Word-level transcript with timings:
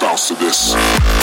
Bounce 0.00 0.28
to 0.28 0.34
this. 0.34 1.21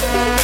Everybody 0.00 0.37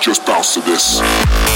Just 0.00 0.24
bounce 0.24 0.54
to 0.54 0.60
this. 0.60 1.47